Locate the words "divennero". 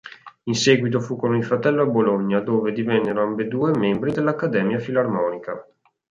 2.71-3.21